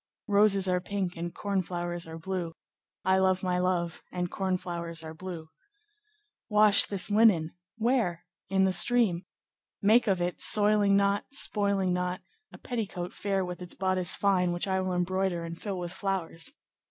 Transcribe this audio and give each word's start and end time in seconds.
"Roses 0.27 0.67
are 0.67 0.81
pink 0.81 1.15
and 1.15 1.31
corn 1.31 1.61
flowers 1.61 2.07
are 2.07 2.17
blue, 2.17 2.55
I 3.05 3.19
love 3.19 3.43
my 3.43 3.59
love, 3.59 4.01
and 4.11 4.31
corn 4.31 4.57
flowers 4.57 5.03
are 5.03 5.13
blue. 5.13 5.49
"'Wash 6.49 6.87
this 6.87 7.11
linen.'—'Where?'—'In 7.11 8.63
the 8.63 8.73
stream. 8.73 9.25
Make 9.79 10.07
of 10.07 10.19
it, 10.19 10.41
soiling 10.41 10.97
not, 10.97 11.25
spoiling 11.31 11.93
not, 11.93 12.21
a 12.51 12.57
petticoat 12.57 13.13
fair 13.13 13.45
with 13.45 13.61
its 13.61 13.75
bodice 13.75 14.15
fine, 14.15 14.51
which 14.53 14.67
I 14.67 14.79
will 14.81 14.93
embroider 14.95 15.43
and 15.43 15.55
fill 15.55 15.77
with 15.77 15.91
flowers. 15.93 16.49